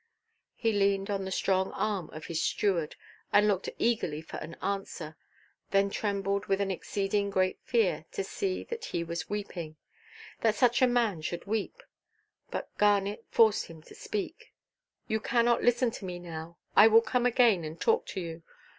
[0.55, 2.95] He leaned on the strong arm of his steward,
[3.31, 5.15] and looked eagerly for his answer;
[5.69, 9.75] then trembled with an exceeding great fear, to see that he was weeping.
[10.39, 11.83] That such a man should weep!
[12.49, 14.55] But Garnet forced himself to speak.
[15.07, 18.41] "You cannot listen to me now; I will come again, and talk to you.